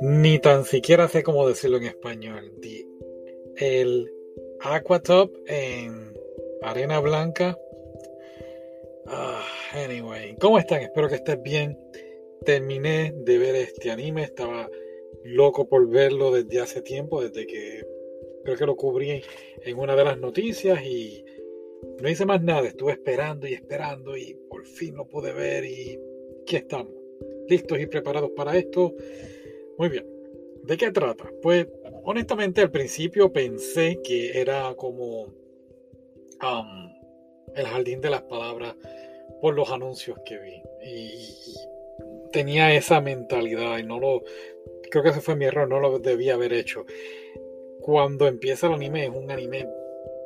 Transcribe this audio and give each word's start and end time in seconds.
Ni 0.00 0.38
tan 0.38 0.64
siquiera 0.64 1.08
sé 1.08 1.22
cómo 1.22 1.46
decirlo 1.46 1.76
en 1.76 1.84
español. 1.84 2.52
el 3.56 4.10
Aquatop 4.60 5.30
en 5.46 6.14
arena 6.62 7.00
blanca. 7.00 7.58
Ah, 9.06 9.44
anyway, 9.72 10.36
¿cómo 10.40 10.58
están? 10.58 10.80
Espero 10.80 11.08
que 11.08 11.16
estés 11.16 11.42
bien. 11.42 11.78
Terminé 12.46 13.12
de 13.14 13.38
ver 13.38 13.54
este 13.56 13.90
anime. 13.90 14.22
Estaba 14.22 14.70
loco 15.22 15.68
por 15.68 15.86
verlo 15.86 16.30
desde 16.30 16.60
hace 16.60 16.80
tiempo, 16.80 17.22
desde 17.22 17.46
que 17.46 17.84
creo 18.44 18.56
que 18.56 18.66
lo 18.66 18.76
cubrí 18.76 19.22
en 19.62 19.78
una 19.78 19.94
de 19.96 20.04
las 20.04 20.18
noticias 20.18 20.82
y 20.82 21.22
no 22.00 22.08
hice 22.08 22.24
más 22.24 22.42
nada. 22.42 22.66
Estuve 22.66 22.92
esperando 22.92 23.46
y 23.46 23.52
esperando 23.52 24.16
y 24.16 24.34
por 24.48 24.66
fin 24.66 24.96
lo 24.96 25.06
pude 25.06 25.32
ver 25.34 25.66
y 25.66 26.00
aquí 26.40 26.56
estamos. 26.56 26.94
Listos 27.48 27.78
y 27.78 27.86
preparados 27.86 28.30
para 28.30 28.56
esto. 28.56 28.94
Muy 29.80 29.88
bien. 29.88 30.04
¿De 30.64 30.76
qué 30.76 30.92
trata? 30.92 31.32
Pues 31.40 31.66
honestamente 32.04 32.60
al 32.60 32.70
principio 32.70 33.32
pensé 33.32 33.98
que 34.04 34.38
era 34.38 34.74
como 34.74 35.32
el 37.56 37.64
jardín 37.64 38.02
de 38.02 38.10
las 38.10 38.20
palabras 38.24 38.76
por 39.40 39.54
los 39.54 39.70
anuncios 39.70 40.18
que 40.26 40.36
vi. 40.36 40.62
Y 40.84 41.56
tenía 42.30 42.74
esa 42.74 43.00
mentalidad 43.00 43.78
y 43.78 43.84
no 43.84 43.98
lo... 43.98 44.22
Creo 44.90 45.02
que 45.02 45.08
ese 45.08 45.22
fue 45.22 45.34
mi 45.34 45.46
error, 45.46 45.66
no 45.66 45.80
lo 45.80 45.98
debía 45.98 46.34
haber 46.34 46.52
hecho. 46.52 46.84
Cuando 47.80 48.26
empieza 48.26 48.66
el 48.66 48.74
anime 48.74 49.04
es 49.04 49.10
un 49.14 49.30
anime 49.30 49.66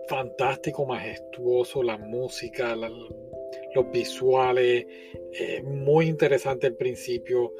fantástico, 0.08 0.84
majestuoso, 0.84 1.80
la 1.84 1.96
música, 1.96 2.74
los 2.74 3.90
visuales, 3.92 4.84
eh, 5.32 5.62
muy 5.62 6.08
interesante 6.08 6.66
el 6.66 6.74
principio 6.74 7.52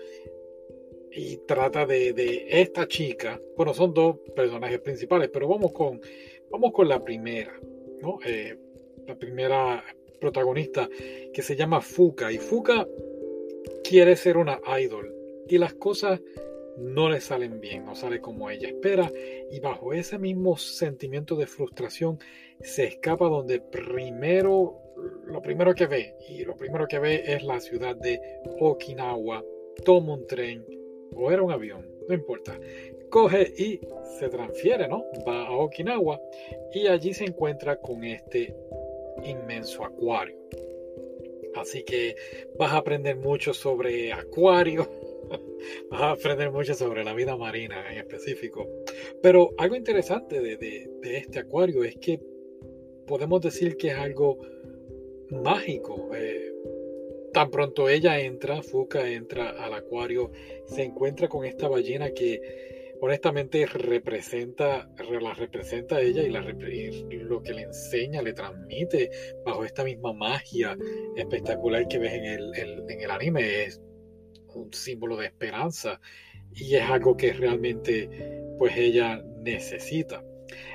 y 1.14 1.38
trata 1.46 1.86
de, 1.86 2.46
esta 2.48 2.88
chica. 2.88 3.40
Bueno, 3.56 3.72
son 3.72 3.94
dos 3.94 4.16
personajes 4.34 4.80
principales, 4.80 5.30
pero 5.32 5.48
vamos 5.48 5.72
con, 5.72 6.00
vamos 6.50 6.72
con 6.72 6.88
la 6.88 7.02
primera. 7.02 7.52
Eh, 8.26 8.56
la 9.06 9.16
primera 9.16 9.84
protagonista 10.20 10.88
que 11.32 11.42
se 11.42 11.56
llama 11.56 11.80
Fuka. 11.80 12.32
Y 12.32 12.38
Fuka 12.38 12.86
quiere 13.82 14.16
ser 14.16 14.36
una 14.36 14.60
idol 14.80 15.14
y 15.48 15.58
las 15.58 15.74
cosas 15.74 16.20
no 16.78 17.08
le 17.08 17.20
salen 17.20 17.60
bien, 17.60 17.84
no 17.84 17.94
sale 17.94 18.20
como 18.20 18.50
ella 18.50 18.68
espera 18.68 19.10
y 19.50 19.60
bajo 19.60 19.92
ese 19.92 20.18
mismo 20.18 20.56
sentimiento 20.56 21.36
de 21.36 21.46
frustración 21.46 22.18
se 22.60 22.84
escapa 22.84 23.28
donde 23.28 23.60
primero, 23.60 24.80
lo 25.26 25.40
primero 25.40 25.74
que 25.74 25.86
ve 25.86 26.16
y 26.28 26.44
lo 26.44 26.56
primero 26.56 26.86
que 26.88 26.98
ve 26.98 27.22
es 27.26 27.44
la 27.44 27.60
ciudad 27.60 27.94
de 27.94 28.20
Okinawa, 28.58 29.44
toma 29.84 30.14
un 30.14 30.26
tren 30.26 30.64
o 31.14 31.30
era 31.30 31.42
un 31.42 31.52
avión, 31.52 31.86
no 32.08 32.14
importa. 32.14 32.58
Coge 33.10 33.52
y 33.56 33.80
se 34.19 34.28
transfiere, 34.28 34.88
¿no? 34.88 35.05
Va 35.27 35.47
a 35.47 35.56
Okinawa 35.56 36.20
y 36.72 36.86
allí 36.86 37.14
se 37.14 37.24
encuentra 37.24 37.77
con 37.80 38.05
este 38.05 38.55
inmenso 39.25 39.84
acuario. 39.84 40.36
Así 41.55 41.84
que 41.84 42.16
vas 42.58 42.72
a 42.72 42.78
aprender 42.78 43.16
mucho 43.16 43.55
sobre 43.55 44.12
acuario, 44.12 44.88
vas 45.91 46.00
a 46.00 46.10
aprender 46.12 46.50
mucho 46.50 46.75
sobre 46.75 47.05
la 47.05 47.14
vida 47.14 47.36
marina 47.36 47.92
en 47.92 47.98
específico. 47.98 48.69
Pero 49.22 49.50
algo 49.58 49.77
interesante 49.77 50.41
de, 50.41 50.91
este 51.02 51.38
acuario 51.38 51.84
es 51.84 51.97
que 51.97 52.20
podemos 53.06 53.41
decir 53.41 53.77
que 53.77 53.88
es 53.88 53.98
algo 53.98 54.38
mágico. 55.30 56.10
Eh, 56.14 56.53
Tan 57.34 57.50
pronto 57.50 57.88
ella 57.88 58.20
entra, 58.20 58.62
Fuka 58.62 59.10
entra 59.10 59.50
al 59.50 59.74
acuario, 59.74 60.30
se 60.66 60.84
encuentra 60.84 61.28
con 61.28 61.44
esta 61.44 61.66
ballena 61.66 62.12
que 62.12 62.41
honestamente 63.00 63.66
representa, 63.66 64.88
la 65.20 65.34
representa 65.34 65.97
a 65.97 66.00
ella 66.00 66.22
y, 66.22 66.31
lo 66.31 67.42
que 67.42 67.53
le 67.53 67.62
enseña, 67.62 68.22
le 68.22 68.34
transmite 68.34 69.10
bajo 69.44 69.64
esta 69.64 69.82
misma 69.82 70.12
magia 70.12 70.78
espectacular 71.16 71.88
que 71.88 71.98
ves 71.98 72.12
en 72.12 72.25
el, 72.25 72.54
en 72.54 73.00
el 73.00 73.10
anime. 73.10 73.64
Es 73.64 73.82
un 74.54 74.72
símbolo 74.72 75.16
de 75.16 75.26
esperanza 75.26 76.00
y 76.54 76.76
es 76.76 76.82
algo 76.82 77.16
que 77.16 77.32
realmente 77.32 78.09
pues 78.59 78.76
ella 78.76 79.20
necesita. 79.42 80.22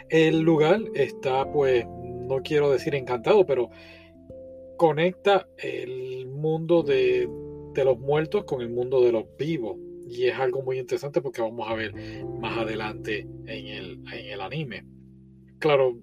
El 0.10 0.42
lugar 0.42 0.82
está 0.94 1.50
pues, 1.50 1.86
no 1.88 2.42
quiero 2.44 2.70
decir 2.70 2.96
encantado, 2.96 3.46
pero 3.46 3.70
conecta 4.80 5.46
el 5.58 6.26
mundo 6.40 6.84
de, 6.84 7.30
los 7.76 7.98
muertos 7.98 8.44
con 8.44 8.62
el 8.62 8.70
mundo 8.70 9.02
de 9.02 9.12
los 9.12 9.26
vivos. 9.38 9.78
Y 10.08 10.26
es 10.26 10.36
algo 10.38 10.64
muy 10.64 10.80
interesante 10.80 11.22
porque 11.22 11.42
vamos 11.42 11.70
a 11.70 11.76
ver 11.76 11.94
más 12.40 12.58
adelante 12.58 13.28
en 13.46 13.68
el, 13.68 14.04
en 14.12 14.26
el 14.34 14.42
anime. 14.42 14.86
Claro, 15.60 15.98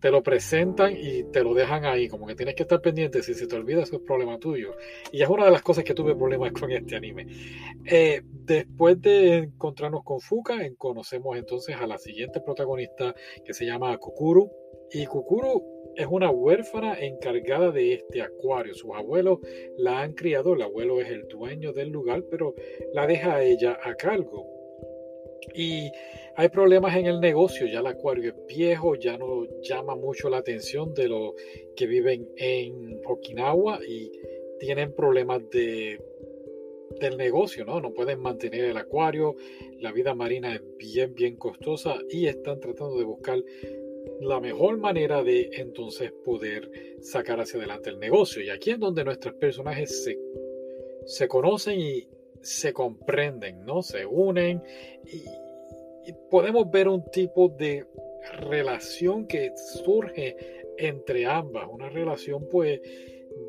te 0.00 0.10
lo 0.10 0.22
presentan 0.22 0.96
y 0.96 1.24
te 1.24 1.42
lo 1.42 1.54
dejan 1.54 1.84
ahí, 1.84 2.08
como 2.08 2.26
que 2.26 2.34
tienes 2.34 2.54
que 2.54 2.62
estar 2.62 2.80
pendiente, 2.80 3.22
si 3.22 3.34
se 3.34 3.46
te 3.46 3.56
olvida 3.56 3.82
eso 3.82 3.96
es 3.96 4.02
problema 4.02 4.38
tuyo. 4.38 4.76
Y 5.12 5.22
es 5.22 5.28
una 5.28 5.44
de 5.44 5.50
las 5.50 5.62
cosas 5.62 5.84
que 5.84 5.94
tuve 5.94 6.14
problemas 6.14 6.52
con 6.52 6.70
este 6.70 6.96
anime. 6.96 7.26
Eh, 7.84 8.22
después 8.24 9.00
de 9.00 9.36
encontrarnos 9.38 10.04
con 10.04 10.20
Fuka, 10.20 10.56
conocemos 10.76 11.36
entonces 11.36 11.76
a 11.76 11.86
la 11.86 11.98
siguiente 11.98 12.40
protagonista 12.40 13.14
que 13.44 13.54
se 13.54 13.66
llama 13.66 13.96
Kukuru. 13.98 14.50
Y 14.92 15.06
Kukuru 15.06 15.92
es 15.96 16.06
una 16.08 16.30
huérfana 16.30 16.98
encargada 17.00 17.70
de 17.70 17.94
este 17.94 18.22
acuario. 18.22 18.74
Sus 18.74 18.94
abuelos 18.94 19.40
la 19.76 20.00
han 20.00 20.12
criado, 20.14 20.54
el 20.54 20.62
abuelo 20.62 21.00
es 21.00 21.10
el 21.10 21.26
dueño 21.28 21.72
del 21.72 21.88
lugar, 21.88 22.24
pero 22.30 22.54
la 22.92 23.06
deja 23.06 23.36
a 23.36 23.44
ella 23.44 23.78
a 23.82 23.94
cargo. 23.94 24.46
Y 25.54 25.90
hay 26.36 26.48
problemas 26.50 26.96
en 26.96 27.06
el 27.06 27.20
negocio, 27.20 27.66
ya 27.66 27.80
el 27.80 27.86
acuario 27.86 28.30
es 28.30 28.46
viejo, 28.46 28.94
ya 28.94 29.18
no 29.18 29.46
llama 29.60 29.96
mucho 29.96 30.28
la 30.28 30.38
atención 30.38 30.94
de 30.94 31.08
los 31.08 31.32
que 31.74 31.86
viven 31.86 32.28
en 32.36 33.00
Okinawa 33.04 33.80
y 33.86 34.12
tienen 34.60 34.94
problemas 34.94 35.48
de, 35.50 36.00
del 37.00 37.16
negocio, 37.16 37.64
¿no? 37.64 37.80
No 37.80 37.92
pueden 37.92 38.20
mantener 38.20 38.64
el 38.64 38.76
acuario, 38.76 39.34
la 39.80 39.92
vida 39.92 40.14
marina 40.14 40.54
es 40.54 40.62
bien, 40.76 41.14
bien 41.14 41.36
costosa 41.36 41.98
y 42.08 42.26
están 42.26 42.60
tratando 42.60 42.98
de 42.98 43.04
buscar 43.04 43.42
la 44.20 44.40
mejor 44.40 44.78
manera 44.78 45.22
de 45.22 45.50
entonces 45.52 46.12
poder 46.24 46.70
sacar 47.00 47.40
hacia 47.40 47.58
adelante 47.58 47.90
el 47.90 47.98
negocio. 47.98 48.42
Y 48.42 48.50
aquí 48.50 48.70
es 48.70 48.78
donde 48.78 49.04
nuestros 49.04 49.34
personajes 49.34 50.04
se, 50.04 50.18
se 51.04 51.28
conocen 51.28 51.80
y 51.80 52.08
se 52.42 52.72
comprenden, 52.72 53.64
¿no? 53.64 53.82
Se 53.82 54.06
unen 54.06 54.62
y, 55.04 55.24
podemos 56.30 56.70
ver 56.70 56.88
un 56.88 57.04
tipo 57.10 57.50
de 57.50 57.84
relación 58.40 59.26
que 59.26 59.52
surge 59.84 60.36
entre 60.78 61.26
ambas, 61.26 61.68
una 61.70 61.90
relación 61.90 62.48
pues 62.48 62.80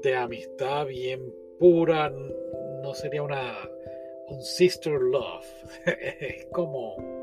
de 0.03 0.15
amistad 0.15 0.85
bien 0.88 1.21
pura, 1.57 2.09
no 2.09 2.93
sería 2.93 3.23
una 3.23 3.55
un 4.27 4.43
sister 4.43 4.99
love, 4.99 5.45
es 6.19 6.45
como 6.51 7.19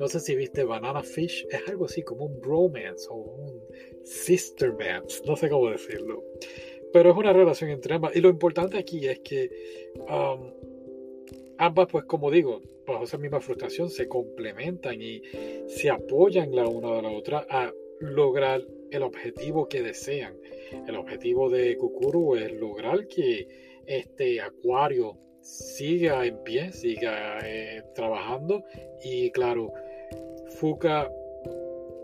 no 0.00 0.08
sé 0.08 0.18
si 0.18 0.34
viste 0.34 0.64
Banana 0.64 1.02
Fish, 1.02 1.46
es 1.50 1.68
algo 1.68 1.84
así 1.84 2.02
como 2.02 2.24
un 2.24 2.40
bromance 2.40 3.06
o 3.10 3.16
un 3.16 3.60
sistermance, 4.02 5.22
no 5.26 5.36
sé 5.36 5.50
cómo 5.50 5.68
decirlo. 5.68 6.24
Pero 6.90 7.10
es 7.10 7.16
una 7.18 7.34
relación 7.34 7.68
entre 7.68 7.94
ambas. 7.94 8.16
Y 8.16 8.22
lo 8.22 8.30
importante 8.30 8.78
aquí 8.78 9.06
es 9.06 9.20
que 9.20 9.50
um, 9.96 10.54
ambas, 11.58 11.86
pues 11.92 12.04
como 12.06 12.30
digo, 12.30 12.62
bajo 12.86 13.04
esa 13.04 13.18
misma 13.18 13.42
frustración 13.42 13.90
se 13.90 14.08
complementan 14.08 15.00
y 15.02 15.20
se 15.66 15.90
apoyan 15.90 16.50
la 16.56 16.66
una 16.66 16.96
de 16.96 17.02
la 17.02 17.10
otra 17.10 17.46
a 17.50 17.70
lograr 18.00 18.62
el 18.90 19.02
objetivo 19.02 19.68
que 19.68 19.82
desean. 19.82 20.34
El 20.88 20.96
objetivo 20.96 21.50
de 21.50 21.76
Kukuru 21.76 22.36
es 22.36 22.52
lograr 22.54 23.06
que 23.06 23.46
este 23.86 24.40
acuario 24.40 25.18
siga 25.42 26.24
en 26.24 26.42
pie, 26.42 26.72
siga 26.72 27.38
eh, 27.44 27.82
trabajando 27.94 28.64
y 29.02 29.30
claro, 29.30 29.72
Fuka 30.50 31.10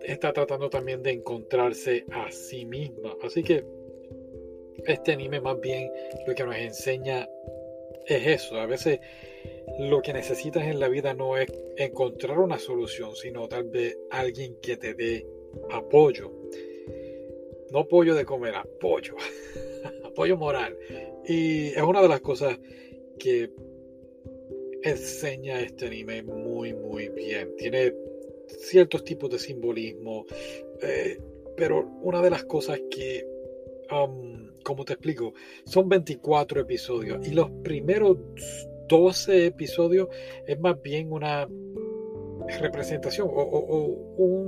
está 0.03 0.33
tratando 0.33 0.71
también 0.71 1.03
de 1.03 1.13
encontrarse 1.13 2.05
a 2.13 2.31
sí 2.31 2.65
misma. 2.65 3.17
Así 3.23 3.43
que 3.43 3.65
este 4.87 5.13
anime 5.13 5.41
más 5.41 5.61
bien 5.61 5.91
lo 6.27 6.35
que 6.35 6.45
nos 6.45 6.57
enseña 6.57 7.29
es 8.07 8.27
eso. 8.27 8.57
A 8.57 8.67
veces 8.67 9.01
lo 9.79 10.01
que 10.01 10.13
necesitas 10.13 10.65
en 10.65 10.81
la 10.81 10.89
vida 10.89 11.13
no 11.15 11.37
es 11.37 11.49
encontrar 11.77 12.39
una 12.39 12.59
solución, 12.59 13.15
sino 13.17 13.49
tal 13.49 13.65
vez 13.65 13.99
alguien 14.11 14.57
que 14.61 14.77
te 14.77 14.95
dé 14.95 15.27
apoyo. 15.71 16.33
No 17.73 17.81
apoyo 17.81 18.15
de 18.15 18.25
comer, 18.25 18.55
apoyo. 18.55 19.17
apoyo 20.05 20.37
moral. 20.37 20.77
Y 21.27 21.69
es 21.69 21.83
una 21.83 22.01
de 22.01 22.09
las 22.09 22.21
cosas 22.21 22.59
que 23.19 23.51
enseña 24.83 25.61
este 25.61 25.87
anime 25.87 26.23
muy, 26.23 26.73
muy 26.73 27.09
bien. 27.09 27.55
Tiene 27.57 27.93
ciertos 28.47 29.05
tipos 29.05 29.31
de 29.31 29.39
simbolismo, 29.39 30.27
eh, 30.83 31.19
pero 31.57 31.87
una 32.03 32.23
de 32.23 32.31
las 32.31 32.45
cosas 32.45 32.81
que, 32.91 33.27
como 34.63 34.85
te 34.85 34.95
explico, 34.95 35.35
son 35.65 35.89
24 35.89 36.61
episodios 36.61 37.27
y 37.27 37.33
los 37.33 37.51
primeros 37.63 38.19
12 38.89 39.47
episodios 39.47 40.09
es 40.47 40.59
más 40.61 40.81
bien 40.81 41.13
una 41.13 41.49
representación 42.61 43.29
o, 43.31 44.47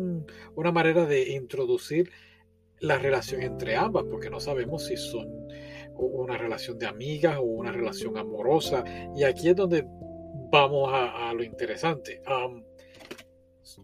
una 0.54 0.72
manera 0.72 1.06
de 1.06 1.30
introducir 1.30 2.10
la 2.80 2.98
relación 2.98 3.42
entre 3.42 3.74
ambas, 3.74 4.04
porque 4.08 4.30
no 4.30 4.38
sabemos 4.38 4.86
si 4.86 4.96
son 4.96 5.28
una 5.96 6.38
relación 6.38 6.78
de 6.78 6.86
amigas 6.86 7.38
o 7.38 7.42
una 7.42 7.72
relación 7.72 8.16
amorosa. 8.16 8.84
Y 9.16 9.24
aquí 9.24 9.48
es 9.48 9.56
donde 9.56 9.84
vamos 10.50 10.90
a, 10.92 11.32
lo 11.34 11.42
interesante. 11.42 12.22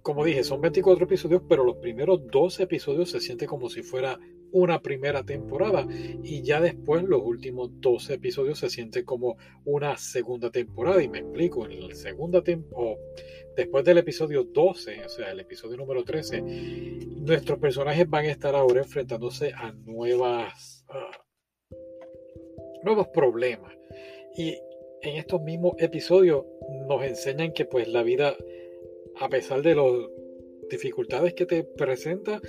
Como 0.03 0.25
dije, 0.25 0.45
son 0.45 0.61
24 0.61 1.05
episodios, 1.05 1.43
pero 1.49 1.65
los 1.65 1.77
primeros 1.77 2.27
12 2.31 2.63
episodios 2.65 3.11
se 3.11 3.21
siente 3.21 3.47
como 3.47 3.69
si 3.69 3.83
fuera 3.83 4.19
una 4.53 4.81
primera 4.81 5.25
temporada. 5.25 5.87
Y 6.23 6.43
ya 6.43 6.61
después 6.61 7.03
los 7.03 7.23
últimos 7.23 7.71
12 7.81 8.15
episodios 8.15 8.59
se 8.59 8.71
siente 8.71 9.05
como 9.05 9.37
una 9.65 9.97
segunda 9.97 10.51
temporada. 10.51 11.03
Y 11.03 11.09
me 11.09 11.19
explico, 11.19 11.67
en 11.67 11.89
la 11.89 11.95
segunda 11.95 12.43
temporada, 12.43 12.97
después 13.57 13.85
del 13.85 13.99
episodio 13.99 14.45
12, 14.45 15.05
o 15.05 15.09
sea, 15.09 15.33
el 15.33 15.41
episodio 15.41 15.77
número 15.77 16.05
13, 16.05 16.43
nuestros 16.43 17.59
personajes 17.59 18.09
van 18.09 18.27
a 18.27 18.31
estar 18.31 18.55
ahora 18.55 18.81
enfrentándose 18.81 19.53
a 19.53 19.73
nuevas 19.73 20.85
uh, 20.89 21.25
nuevos 22.85 23.09
problemas. 23.09 23.73
Y 24.37 24.57
en 25.03 25.17
estos 25.17 25.43
mismos 25.43 25.75
episodios 25.79 26.45
nos 26.87 27.03
enseñan 27.03 27.53
que 27.53 27.65
pues 27.65 27.89
la 27.89 28.03
vida 28.03 28.37
a 29.21 29.29
pesar 29.29 29.63
de 29.63 29.75
las 29.75 29.93
dificultades 30.71 31.35
que 31.35 31.47
te 31.47 31.65
presenta 31.65 32.41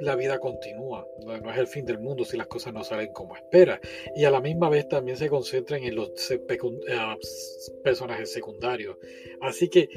la 0.00 0.16
vida 0.16 0.38
continúa, 0.38 1.06
no, 1.24 1.50
es 1.50 1.58
el 1.58 1.66
fin 1.66 1.84
del 1.84 1.98
mundo 1.98 2.24
si 2.24 2.36
las 2.36 2.46
cosas 2.46 2.72
no 2.72 2.84
salen 2.84 3.12
como 3.12 3.36
espera. 3.36 3.80
Y 4.14 4.24
a 4.24 4.30
la 4.30 4.40
misma 4.40 4.68
vez 4.68 4.88
también 4.88 5.16
se 5.16 5.28
concentran 5.28 5.82
en 5.82 5.96
los 5.96 6.30
eh, 6.30 6.40
personajes 7.82 8.32
secundarios. 8.32 8.96
Así 9.40 9.68
que 9.68 9.88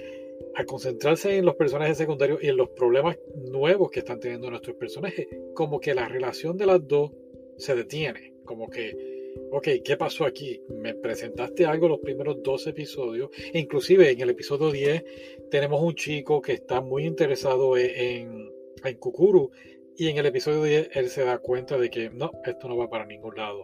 al 0.55 0.65
concentrarse 0.65 1.37
en 1.37 1.45
los 1.45 1.55
personajes 1.55 1.97
secundarios 1.97 2.43
y 2.43 2.47
en 2.47 2.57
los 2.57 2.69
problemas 2.69 3.17
nuevos 3.35 3.91
que 3.91 3.99
están 3.99 4.19
teniendo 4.19 4.49
nuestros 4.49 4.75
personajes, 4.75 5.27
como 5.53 5.79
que 5.79 5.93
la 5.93 6.07
relación 6.07 6.57
de 6.57 6.65
las 6.65 6.87
dos 6.87 7.11
se 7.57 7.75
detiene. 7.75 8.33
Como 8.43 8.69
que, 8.69 9.10
ok, 9.51 9.67
¿qué 9.83 9.97
pasó 9.97 10.25
aquí? 10.25 10.61
Me 10.69 10.93
presentaste 10.93 11.65
algo 11.65 11.87
los 11.87 11.99
primeros 11.99 12.41
dos 12.43 12.67
episodios. 12.67 13.29
Inclusive 13.53 14.09
en 14.09 14.21
el 14.21 14.29
episodio 14.29 14.71
10 14.71 15.03
tenemos 15.49 15.81
un 15.81 15.95
chico 15.95 16.41
que 16.41 16.53
está 16.53 16.81
muy 16.81 17.05
interesado 17.05 17.77
e-, 17.77 18.17
en, 18.17 18.51
en 18.83 18.97
Kukuru 18.97 19.51
y 19.97 20.07
en 20.07 20.17
el 20.17 20.25
episodio 20.25 20.63
10 20.63 20.89
él 20.93 21.09
se 21.09 21.23
da 21.23 21.37
cuenta 21.37 21.77
de 21.77 21.89
que 21.89 22.09
no, 22.09 22.31
esto 22.45 22.67
no 22.67 22.77
va 22.77 22.89
para 22.89 23.05
ningún 23.05 23.35
lado. 23.35 23.63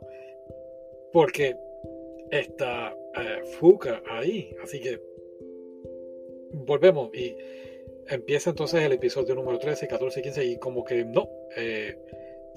Porque 1.14 1.56
está 2.32 2.96
eh, 3.16 3.44
Fuka 3.60 4.04
ahí. 4.10 4.56
Así 4.62 4.80
que 4.80 5.00
volvemos 6.52 7.14
y 7.14 7.36
empieza 8.10 8.52
entonces 8.52 8.82
el 8.84 8.94
episodio 8.94 9.36
número 9.36 9.60
13, 9.60 9.88
14 9.88 10.20
y 10.20 10.24
15 10.24 10.46
y 10.46 10.58
como 10.58 10.84
que 10.84 11.06
no. 11.06 11.30
Eh, 11.56 11.96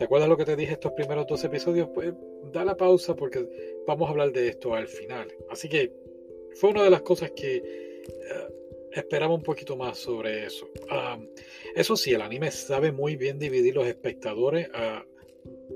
¿Te 0.00 0.06
acuerdas 0.06 0.30
lo 0.30 0.36
que 0.38 0.46
te 0.46 0.56
dije 0.56 0.72
estos 0.72 0.92
primeros 0.92 1.26
dos 1.26 1.44
episodios? 1.44 1.90
Pues 1.92 2.14
da 2.54 2.64
la 2.64 2.74
pausa 2.74 3.14
porque 3.14 3.46
vamos 3.86 4.08
a 4.08 4.12
hablar 4.12 4.32
de 4.32 4.48
esto 4.48 4.74
al 4.74 4.88
final. 4.88 5.28
Así 5.50 5.68
que 5.68 5.92
fue 6.54 6.70
una 6.70 6.82
de 6.82 6.88
las 6.88 7.02
cosas 7.02 7.32
que 7.32 7.56
eh, 7.56 8.02
esperaba 8.92 9.34
un 9.34 9.42
poquito 9.42 9.76
más 9.76 9.98
sobre 9.98 10.46
eso. 10.46 10.70
eso 11.76 11.96
sí, 11.96 12.14
el 12.14 12.22
anime 12.22 12.50
sabe 12.50 12.92
muy 12.92 13.16
bien 13.16 13.38
dividir 13.38 13.74
los 13.74 13.86
espectadores. 13.86 14.70
Uh, 14.70 15.04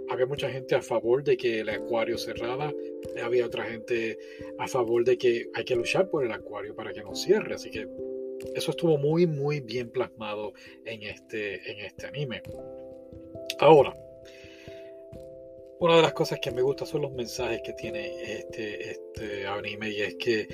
había 0.09 0.25
mucha 0.25 0.49
gente 0.49 0.75
a 0.75 0.81
favor 0.81 1.23
de 1.23 1.37
que 1.37 1.61
el 1.61 1.69
acuario 1.69 2.17
cerrara, 2.17 2.73
había 3.23 3.45
otra 3.45 3.65
gente 3.65 4.17
a 4.59 4.67
favor 4.67 5.05
de 5.05 5.19
que 5.19 5.51
hay 5.53 5.67
que 5.67 5.77
luchar 5.77 6.09
por 6.09 6.25
el 6.25 6.33
acuario 6.33 6.75
para 6.75 6.95
que 6.95 7.03
no 7.03 7.15
cierre. 7.15 7.57
Así 7.57 7.71
que 7.71 7.87
eso 8.55 8.71
estuvo 8.71 8.97
muy, 8.97 9.27
muy 9.27 9.61
bien 9.61 9.91
plasmado 9.91 10.55
en 10.87 11.03
este, 11.03 11.57
en 11.71 11.81
este 11.81 12.07
anime. 12.07 12.41
Ahora, 13.59 13.95
una 15.81 15.97
de 15.97 16.03
las 16.03 16.13
cosas 16.13 16.41
que 16.41 16.51
me 16.51 16.63
gusta 16.63 16.87
son 16.87 17.03
los 17.03 17.13
mensajes 17.13 17.63
que 17.63 17.73
tiene 17.73 18.39
este, 18.39 18.91
este 18.91 19.47
anime 19.47 19.91
y 19.91 20.01
es 20.01 20.15
que 20.17 20.49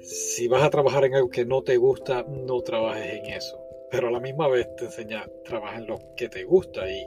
si 0.00 0.46
vas 0.48 0.62
a 0.62 0.70
trabajar 0.70 1.04
en 1.04 1.14
algo 1.14 1.28
que 1.28 1.44
no 1.44 1.62
te 1.62 1.76
gusta, 1.76 2.24
no 2.28 2.60
trabajes 2.62 3.14
en 3.14 3.26
eso. 3.26 3.58
Pero 3.90 4.08
a 4.08 4.10
la 4.10 4.20
misma 4.20 4.48
vez 4.48 4.68
te 4.76 4.84
enseña, 4.84 5.28
trabaja 5.44 5.78
en 5.78 5.86
lo 5.86 5.98
que 6.16 6.28
te 6.28 6.44
gusta. 6.44 6.88
Y 6.90 7.06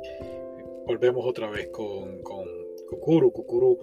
volvemos 0.86 1.26
otra 1.26 1.50
vez 1.50 1.70
con, 1.70 2.22
con 2.22 2.46
Kukuru. 2.90 3.32
Kukuru 3.32 3.80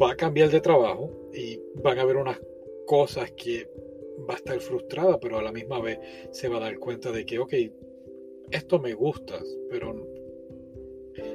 va 0.00 0.12
a 0.12 0.16
cambiar 0.16 0.50
de 0.50 0.60
trabajo 0.60 1.10
y 1.32 1.60
van 1.82 1.98
a 1.98 2.02
haber 2.02 2.16
unas 2.16 2.40
cosas 2.86 3.32
que 3.32 3.68
va 4.28 4.34
a 4.34 4.36
estar 4.36 4.60
frustrada, 4.60 5.18
pero 5.18 5.38
a 5.38 5.42
la 5.42 5.52
misma 5.52 5.80
vez 5.80 5.98
se 6.30 6.48
va 6.48 6.58
a 6.58 6.60
dar 6.60 6.78
cuenta 6.78 7.10
de 7.10 7.24
que, 7.24 7.38
ok, 7.38 7.54
esto 8.50 8.78
me 8.78 8.92
gusta, 8.94 9.40
pero 9.70 9.94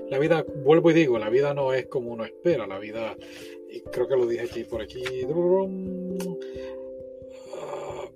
la 0.09 0.19
vida, 0.19 0.45
vuelvo 0.63 0.91
y 0.91 0.93
digo, 0.93 1.19
la 1.19 1.29
vida 1.29 1.53
no 1.53 1.73
es 1.73 1.87
como 1.87 2.11
uno 2.11 2.23
espera, 2.25 2.67
la 2.67 2.79
vida 2.79 3.15
y 3.69 3.81
creo 3.81 4.07
que 4.07 4.15
lo 4.15 4.25
dije 4.25 4.43
aquí 4.43 4.63
por 4.63 4.81
aquí. 4.81 5.03
Ah, 7.55 8.09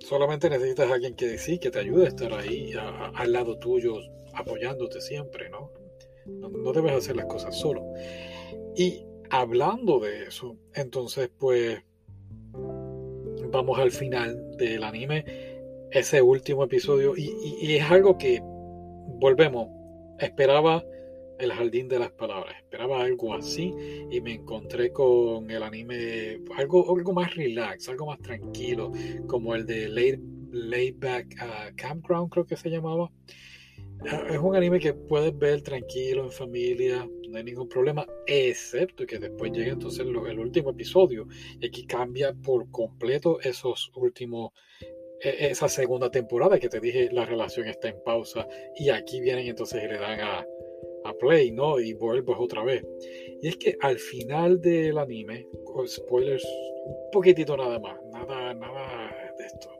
solamente 0.00 0.50
necesitas 0.50 0.90
a 0.90 0.94
alguien 0.94 1.14
que 1.14 1.38
sí, 1.38 1.58
que 1.58 1.70
te 1.70 1.78
ayude 1.78 2.06
a 2.06 2.08
estar 2.08 2.32
ahí 2.32 2.72
al 3.14 3.32
lado 3.32 3.58
tuyo, 3.58 3.94
apoyándote 4.34 5.00
siempre, 5.00 5.48
¿no? 5.50 5.70
¿no? 6.26 6.72
debes 6.72 6.92
hacer 6.92 7.16
las 7.16 7.26
cosas 7.26 7.56
solo. 7.58 7.84
Y 8.76 9.04
hablando 9.30 10.00
de 10.00 10.24
eso, 10.24 10.56
entonces 10.74 11.30
pues 11.38 11.78
vamos 13.52 13.78
al 13.78 13.90
final 13.90 14.56
del 14.56 14.82
anime, 14.84 15.24
ese 15.90 16.22
último 16.22 16.64
episodio, 16.64 17.14
y 17.16 17.74
es 17.74 17.90
algo 17.90 18.16
que, 18.16 18.40
volvemos, 19.20 19.68
esperaba 20.18 20.84
el 21.40 21.52
jardín 21.52 21.88
de 21.88 21.98
las 21.98 22.12
palabras. 22.12 22.54
Esperaba 22.56 23.02
algo 23.02 23.34
así 23.34 23.74
y 24.10 24.20
me 24.20 24.34
encontré 24.34 24.92
con 24.92 25.50
el 25.50 25.62
anime 25.62 26.40
algo, 26.56 26.96
algo 26.96 27.12
más 27.12 27.34
relax, 27.34 27.88
algo 27.88 28.06
más 28.06 28.20
tranquilo, 28.20 28.92
como 29.26 29.54
el 29.54 29.66
de 29.66 29.88
Laid, 29.88 30.94
Back 30.98 31.36
uh, 31.42 31.76
Campground, 31.76 32.30
creo 32.30 32.46
que 32.46 32.56
se 32.56 32.70
llamaba. 32.70 33.10
Es 34.30 34.38
un 34.38 34.56
anime 34.56 34.80
que 34.80 34.94
puedes 34.94 35.36
ver 35.36 35.60
tranquilo 35.60 36.24
en 36.24 36.32
familia, 36.32 37.06
no 37.28 37.36
hay 37.36 37.44
ningún 37.44 37.68
problema, 37.68 38.06
excepto 38.26 39.04
que 39.06 39.18
después 39.18 39.52
llega 39.52 39.72
entonces 39.72 40.00
el, 40.00 40.16
el 40.26 40.38
último 40.38 40.70
episodio 40.70 41.26
y 41.60 41.66
aquí 41.66 41.86
cambia 41.86 42.32
por 42.32 42.70
completo 42.70 43.40
esos 43.40 43.92
últimos 43.94 44.52
e, 45.20 45.50
esa 45.50 45.68
segunda 45.68 46.10
temporada 46.10 46.58
que 46.58 46.68
te 46.68 46.80
dije 46.80 47.10
la 47.12 47.26
relación 47.26 47.68
está 47.68 47.88
en 47.88 48.02
pausa 48.02 48.46
y 48.74 48.88
aquí 48.88 49.20
vienen 49.20 49.46
entonces 49.46 49.84
y 49.84 49.86
le 49.86 49.98
dan 49.98 50.20
a, 50.20 50.46
a 51.04 51.14
play, 51.14 51.50
¿no? 51.50 51.80
Y 51.80 51.94
vuelvo 51.94 52.36
otra 52.38 52.64
vez. 52.64 52.84
Y 53.42 53.48
es 53.48 53.56
que 53.56 53.76
al 53.80 53.98
final 53.98 54.60
del 54.60 54.98
anime, 54.98 55.46
spoilers, 55.86 56.44
un 56.44 57.10
poquitito 57.12 57.56
nada 57.56 57.78
más, 57.78 57.98
nada, 58.12 58.54
nada 58.54 59.34
de 59.38 59.46
esto. 59.46 59.70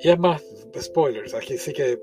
Y 0.00 0.08
es 0.08 0.18
más, 0.18 0.42
spoilers, 0.80 1.34
aquí 1.34 1.58
sí 1.58 1.72
que 1.72 1.98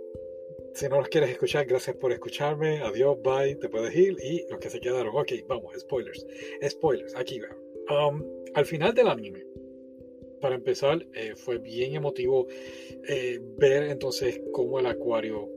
si 0.75 0.89
no 0.89 0.97
los 0.97 1.07
quieres 1.07 1.29
escuchar, 1.29 1.65
gracias 1.65 1.95
por 1.95 2.11
escucharme, 2.11 2.81
adiós, 2.81 3.17
bye, 3.21 3.55
te 3.55 3.69
puedes 3.69 3.95
ir. 3.95 4.17
Y 4.21 4.45
los 4.49 4.59
que 4.59 4.69
se 4.69 4.81
quedaron, 4.81 5.15
ok, 5.15 5.31
vamos, 5.47 5.73
spoilers. 5.79 6.27
Spoilers, 6.67 7.15
aquí 7.15 7.39
va. 7.39 8.07
Um, 8.07 8.21
al 8.55 8.65
final 8.65 8.93
del 8.93 9.07
anime, 9.07 9.45
para 10.41 10.55
empezar, 10.55 11.07
eh, 11.13 11.33
fue 11.35 11.59
bien 11.59 11.95
emotivo 11.95 12.47
eh, 13.07 13.39
ver 13.57 13.83
entonces 13.83 14.41
cómo 14.51 14.79
el 14.79 14.87
acuario 14.87 15.49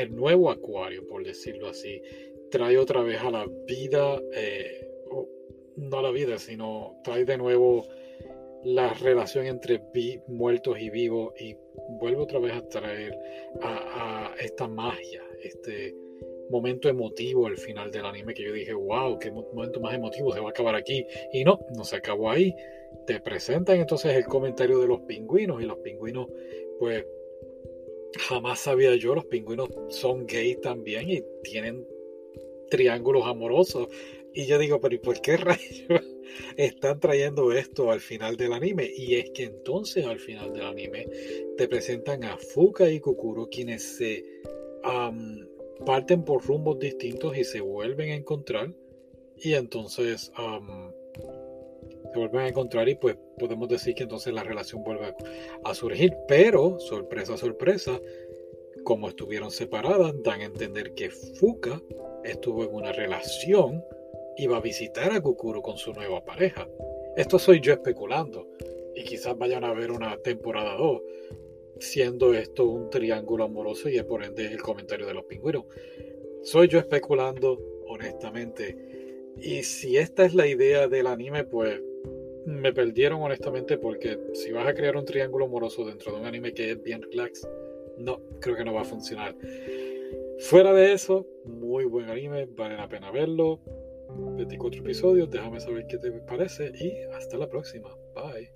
el 0.00 0.14
nuevo 0.14 0.50
acuario, 0.50 1.06
por 1.06 1.24
decirlo 1.24 1.68
así, 1.68 2.02
trae 2.50 2.78
otra 2.78 3.02
vez 3.02 3.20
a 3.20 3.30
la 3.30 3.46
vida, 3.66 4.20
eh, 4.34 4.88
no 5.76 5.98
a 5.98 6.02
la 6.02 6.10
vida, 6.10 6.38
sino 6.38 7.00
trae 7.04 7.24
de 7.24 7.38
nuevo 7.38 7.86
la 8.64 8.92
relación 8.94 9.46
entre 9.46 9.82
muertos 10.28 10.78
y 10.78 10.90
vivos 10.90 11.32
y 11.38 11.56
vuelve 11.98 12.22
otra 12.22 12.38
vez 12.38 12.52
a 12.52 12.68
traer 12.68 13.18
a, 13.62 14.34
esta 14.38 14.68
magia, 14.68 15.22
este 15.42 15.94
momento 16.50 16.88
emotivo 16.88 17.46
al 17.46 17.56
final 17.56 17.90
del 17.90 18.04
anime 18.04 18.34
que 18.34 18.44
yo 18.44 18.52
dije, 18.52 18.74
wow, 18.74 19.18
qué 19.18 19.30
momento 19.30 19.80
más 19.80 19.94
emotivo, 19.94 20.32
se 20.32 20.40
va 20.40 20.48
a 20.48 20.50
acabar 20.50 20.74
aquí. 20.74 21.06
Y 21.32 21.44
no, 21.44 21.60
no 21.76 21.84
se 21.84 21.96
acabó 21.96 22.30
ahí. 22.30 22.54
Te 23.06 23.20
presentan 23.20 23.76
entonces 23.76 24.14
el 24.16 24.24
comentario 24.24 24.80
de 24.80 24.88
los 24.88 25.00
pingüinos 25.02 25.62
y 25.62 25.66
los 25.66 25.78
pingüinos 25.78 26.26
pues 26.78 27.06
jamás 28.18 28.60
sabía 28.60 28.94
yo, 28.96 29.14
los 29.14 29.26
pingüinos 29.26 29.68
son 29.88 30.26
gays 30.26 30.60
también 30.60 31.10
y 31.10 31.22
tienen 31.42 31.86
triángulos 32.70 33.26
amorosos. 33.26 33.88
Y 34.32 34.46
yo 34.46 34.58
digo, 34.58 34.80
pero 34.80 34.94
¿y 34.94 34.98
por 34.98 35.20
qué 35.20 35.36
rayos 35.36 36.02
están 36.56 37.00
trayendo 37.00 37.52
esto 37.52 37.90
al 37.90 38.00
final 38.00 38.36
del 38.36 38.52
anime? 38.52 38.90
Y 38.96 39.16
es 39.16 39.30
que 39.30 39.44
entonces 39.44 40.06
al 40.06 40.18
final 40.18 40.52
del 40.52 40.66
anime 40.66 41.08
te 41.56 41.68
presentan 41.68 42.24
a 42.24 42.36
Fuka 42.36 42.88
y 42.90 43.00
Kukuro, 43.00 43.48
quienes 43.48 43.82
se 43.82 44.24
parten 45.84 46.24
por 46.24 46.44
rumbos 46.44 46.78
distintos 46.78 47.36
y 47.36 47.44
se 47.44 47.60
vuelven 47.60 48.10
a 48.10 48.14
encontrar. 48.14 48.72
Y 49.36 49.54
entonces 49.54 50.32
se 52.12 52.18
vuelven 52.18 52.40
a 52.40 52.48
encontrar 52.48 52.88
y 52.88 52.94
pues 52.94 53.16
podemos 53.38 53.68
decir 53.68 53.94
que 53.94 54.02
entonces 54.04 54.32
la 54.32 54.42
relación 54.42 54.82
vuelve 54.82 55.14
a 55.64 55.74
surgir. 55.74 56.16
Pero, 56.26 56.78
sorpresa, 56.80 57.36
sorpresa, 57.36 58.00
como 58.84 59.08
estuvieron 59.08 59.50
separadas, 59.50 60.14
dan 60.22 60.40
a 60.40 60.44
entender 60.44 60.94
que 60.94 61.10
Fuka 61.10 61.80
estuvo 62.24 62.64
en 62.64 62.74
una 62.74 62.92
relación 62.92 63.84
y 64.36 64.46
va 64.46 64.56
a 64.56 64.60
visitar 64.60 65.12
a 65.12 65.20
Kukuro 65.20 65.62
con 65.62 65.76
su 65.76 65.92
nueva 65.92 66.24
pareja. 66.24 66.68
Esto 67.16 67.38
soy 67.38 67.60
yo 67.60 67.72
especulando. 67.72 68.48
Y 68.94 69.04
quizás 69.04 69.36
vayan 69.38 69.64
a 69.64 69.72
ver 69.72 69.90
una 69.90 70.16
temporada 70.18 70.74
2, 70.76 71.02
siendo 71.78 72.34
esto 72.34 72.64
un 72.64 72.90
triángulo 72.90 73.44
amoroso 73.44 73.88
y 73.88 74.02
por 74.02 74.24
ende 74.24 74.46
el 74.46 74.60
comentario 74.60 75.06
de 75.06 75.14
los 75.14 75.24
pingüinos. 75.24 75.64
Soy 76.42 76.68
yo 76.68 76.78
especulando, 76.78 77.58
honestamente. 77.86 78.99
Y 79.36 79.62
si 79.62 79.96
esta 79.96 80.24
es 80.24 80.34
la 80.34 80.46
idea 80.46 80.88
del 80.88 81.06
anime, 81.06 81.44
pues 81.44 81.80
me 82.46 82.72
perdieron 82.72 83.22
honestamente 83.22 83.78
porque 83.78 84.18
si 84.32 84.52
vas 84.52 84.66
a 84.66 84.74
crear 84.74 84.96
un 84.96 85.04
triángulo 85.04 85.46
amoroso 85.46 85.84
dentro 85.84 86.12
de 86.12 86.20
un 86.20 86.26
anime 86.26 86.52
que 86.52 86.72
es 86.72 86.82
bien 86.82 87.02
relax, 87.02 87.46
no, 87.98 88.20
creo 88.40 88.56
que 88.56 88.64
no 88.64 88.74
va 88.74 88.82
a 88.82 88.84
funcionar. 88.84 89.34
Fuera 90.38 90.72
de 90.72 90.92
eso, 90.92 91.26
muy 91.44 91.84
buen 91.84 92.08
anime, 92.08 92.46
vale 92.46 92.76
la 92.76 92.88
pena 92.88 93.10
verlo. 93.10 93.60
24 94.36 94.80
episodios, 94.80 95.30
déjame 95.30 95.60
saber 95.60 95.86
qué 95.86 95.98
te 95.98 96.10
parece 96.10 96.72
y 96.74 96.92
hasta 97.14 97.38
la 97.38 97.48
próxima. 97.48 97.96
Bye. 98.14 98.50